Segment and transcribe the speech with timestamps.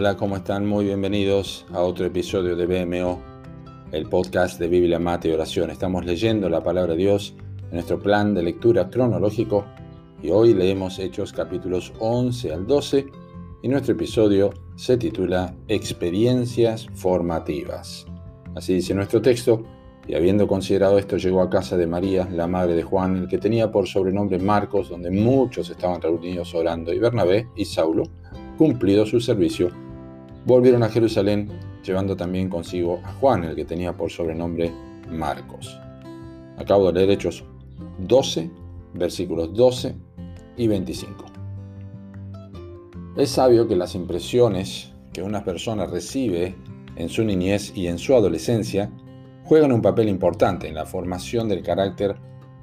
[0.00, 0.66] Hola, ¿cómo están?
[0.66, 3.20] Muy bienvenidos a otro episodio de BMO,
[3.92, 5.68] el podcast de Biblia, Mate y Oración.
[5.68, 7.34] Estamos leyendo la palabra de Dios
[7.64, 9.66] en nuestro plan de lectura cronológico
[10.22, 13.08] y hoy leemos Hechos capítulos 11 al 12
[13.62, 18.06] y nuestro episodio se titula Experiencias formativas.
[18.56, 19.62] Así dice nuestro texto,
[20.08, 23.36] y habiendo considerado esto llegó a casa de María, la madre de Juan, el que
[23.36, 28.04] tenía por sobrenombre Marcos, donde muchos estaban reunidos orando, y Bernabé y Saulo
[28.56, 29.70] cumplido su servicio,
[30.44, 31.48] volvieron a Jerusalén
[31.84, 34.72] llevando también consigo a Juan, el que tenía por sobrenombre
[35.10, 35.78] Marcos.
[36.58, 37.44] Acabo de leer Hechos
[37.98, 38.50] 12,
[38.94, 39.94] versículos 12
[40.56, 41.24] y 25.
[43.16, 46.54] Es sabio que las impresiones que una persona recibe
[46.96, 48.90] en su niñez y en su adolescencia
[49.44, 52.16] juegan un papel importante en la formación del carácter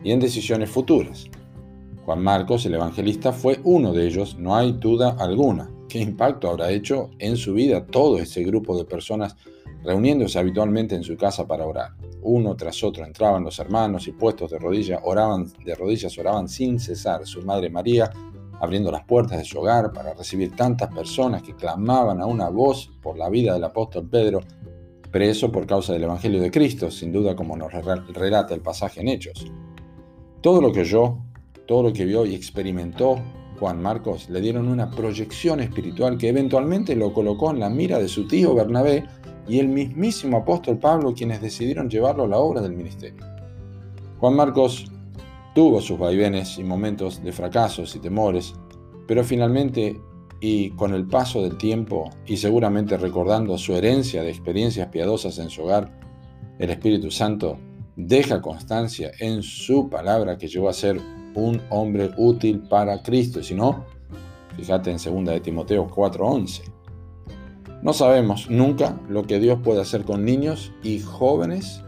[0.04, 1.26] y en decisiones futuras.
[2.06, 6.72] Juan Marcos, el evangelista, fue uno de ellos, no hay duda alguna qué impacto habrá
[6.72, 9.36] hecho en su vida todo ese grupo de personas
[9.84, 11.92] reuniéndose habitualmente en su casa para orar.
[12.22, 16.80] Uno tras otro entraban los hermanos y puestos de rodillas, oraban de rodillas, oraban sin
[16.80, 17.26] cesar.
[17.26, 18.12] Su madre María
[18.60, 22.92] abriendo las puertas de su hogar para recibir tantas personas que clamaban a una voz
[23.02, 24.42] por la vida del apóstol Pedro,
[25.12, 29.10] preso por causa del Evangelio de Cristo, sin duda como nos relata el pasaje en
[29.10, 29.46] Hechos.
[30.42, 31.18] Todo lo que oyó,
[31.66, 33.20] todo lo que vio y experimentó
[33.60, 38.08] Juan Marcos le dieron una proyección espiritual que eventualmente lo colocó en la mira de
[38.08, 39.06] su tío Bernabé
[39.48, 43.26] y el mismísimo apóstol Pablo quienes decidieron llevarlo a la obra del ministerio.
[44.20, 44.92] Juan Marcos
[45.56, 48.54] tuvo sus vaivenes y momentos de fracasos y temores,
[49.08, 50.00] pero finalmente
[50.40, 55.50] y con el paso del tiempo y seguramente recordando su herencia de experiencias piadosas en
[55.50, 55.92] su hogar,
[56.60, 57.58] el Espíritu Santo
[57.96, 61.02] deja constancia en su palabra que llegó a ser
[61.38, 63.40] un hombre útil para Cristo.
[63.40, 63.86] Y si no,
[64.58, 66.64] fíjate en 2 de Timoteo 4:11.
[67.84, 71.84] No sabemos nunca lo que Dios puede hacer con niños y jóvenes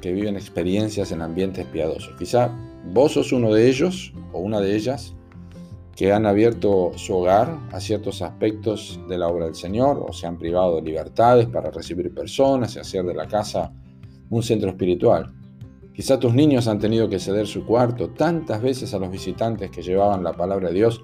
[0.00, 2.14] que viven experiencias en ambientes piadosos.
[2.18, 2.56] Quizá
[2.92, 5.14] vos sos uno de ellos o una de ellas
[5.96, 10.28] que han abierto su hogar a ciertos aspectos de la obra del Señor o se
[10.28, 13.72] han privado de libertades para recibir personas y hacer de la casa
[14.30, 15.34] un centro espiritual.
[15.98, 19.82] Quizá tus niños han tenido que ceder su cuarto tantas veces a los visitantes que
[19.82, 21.02] llevaban la palabra de Dios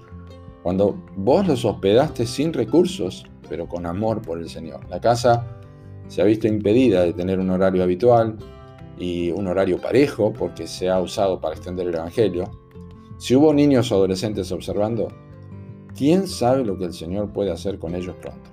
[0.63, 4.89] cuando vos los hospedaste sin recursos, pero con amor por el Señor.
[4.89, 5.59] La casa
[6.07, 8.37] se ha visto impedida de tener un horario habitual
[8.97, 12.49] y un horario parejo porque se ha usado para extender el Evangelio.
[13.17, 15.09] Si hubo niños o adolescentes observando,
[15.93, 18.49] ¿quién sabe lo que el Señor puede hacer con ellos pronto?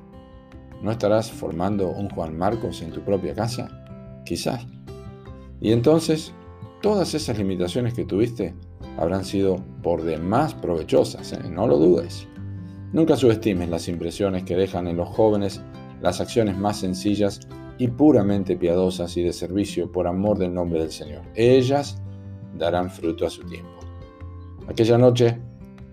[0.83, 3.69] ¿No estarás formando un Juan Marcos en tu propia casa?
[4.25, 4.67] Quizás.
[5.63, 6.35] Y entonces,
[6.83, 8.55] todas esas limitaciones que tuviste
[8.99, 11.39] habrán sido por demás provechosas, ¿eh?
[11.49, 12.27] no lo dudes.
[12.93, 15.63] Nunca subestimes las impresiones que dejan en los jóvenes
[16.03, 17.41] las acciones más sencillas
[17.79, 21.23] y puramente piadosas y de servicio por amor del nombre del Señor.
[21.37, 22.03] Ellas
[22.59, 23.71] darán fruto a su tiempo.
[24.69, 25.39] Aquella noche,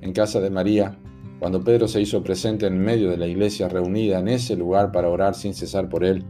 [0.02, 0.98] en casa de María,
[1.40, 5.10] cuando Pedro se hizo presente en medio de la iglesia reunida en ese lugar para
[5.10, 6.26] orar sin cesar por él,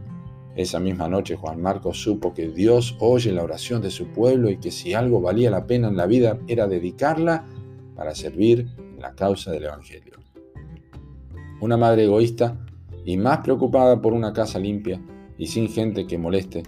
[0.56, 4.58] esa misma noche Juan Marcos supo que Dios oye la oración de su pueblo y
[4.58, 7.44] que si algo valía la pena en la vida era dedicarla
[7.94, 10.14] para servir en la causa del Evangelio.
[11.60, 12.58] Una madre egoísta
[13.04, 15.00] y más preocupada por una casa limpia
[15.38, 16.62] y sin gente que moleste,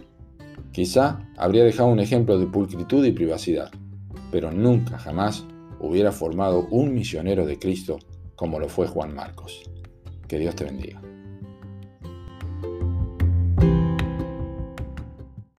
[0.71, 3.71] quizá habría dejado un ejemplo de pulcritud y privacidad,
[4.31, 5.45] pero nunca jamás
[5.81, 7.99] hubiera formado un misionero de Cristo
[8.37, 9.63] como lo fue Juan Marcos.
[10.29, 11.03] Que Dios te bendiga.